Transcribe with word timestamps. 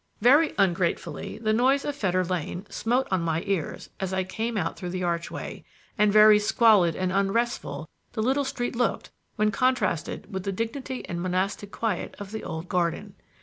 Very 0.19 0.55
ungratefully 0.57 1.37
the 1.37 1.53
noise 1.53 1.85
of 1.85 1.95
Fetter 1.95 2.25
Lane 2.25 2.65
smote 2.71 3.07
on 3.11 3.21
my 3.21 3.43
ears 3.45 3.91
as 3.99 4.13
I 4.13 4.23
came 4.23 4.57
out 4.57 4.75
through 4.75 4.89
the 4.89 5.03
archway, 5.03 5.63
and 5.95 6.11
very 6.11 6.39
squalid 6.39 6.95
and 6.95 7.11
unrestful 7.11 7.87
the 8.13 8.23
little 8.23 8.43
street 8.43 8.75
looked 8.75 9.11
when 9.35 9.51
contrasted 9.51 10.33
with 10.33 10.41
the 10.41 10.51
dignity 10.51 11.07
and 11.07 11.21
monastic 11.21 11.71
quiet 11.71 12.15
of 12.17 12.31
the 12.31 12.43
old 12.43 12.67
garden. 12.67 13.13